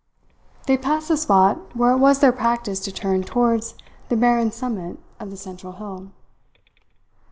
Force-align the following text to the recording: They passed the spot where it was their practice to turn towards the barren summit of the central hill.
They 0.65 0.79
passed 0.79 1.09
the 1.09 1.15
spot 1.15 1.75
where 1.75 1.91
it 1.91 1.99
was 1.99 2.21
their 2.21 2.31
practice 2.31 2.79
to 2.79 2.91
turn 2.91 3.21
towards 3.23 3.75
the 4.09 4.17
barren 4.17 4.49
summit 4.51 4.97
of 5.19 5.29
the 5.29 5.37
central 5.37 5.73
hill. 5.73 6.09